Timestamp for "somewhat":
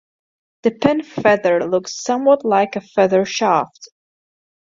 2.01-2.43